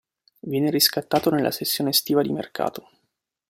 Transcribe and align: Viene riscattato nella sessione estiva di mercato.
Viene 0.39 0.71
riscattato 0.71 1.29
nella 1.29 1.51
sessione 1.51 1.91
estiva 1.91 2.23
di 2.23 2.31
mercato. 2.31 2.89